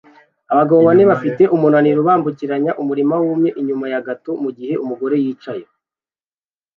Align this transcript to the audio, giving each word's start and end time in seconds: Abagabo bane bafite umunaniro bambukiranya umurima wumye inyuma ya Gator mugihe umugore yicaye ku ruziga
Abagabo 0.53 0.79
bane 0.87 1.03
bafite 1.11 1.43
umunaniro 1.55 1.99
bambukiranya 2.07 2.71
umurima 2.81 3.15
wumye 3.23 3.49
inyuma 3.59 3.85
ya 3.91 4.03
Gator 4.05 4.37
mugihe 4.43 4.73
umugore 4.83 5.15
yicaye 5.23 5.63
ku 5.65 5.71
ruziga 5.75 5.97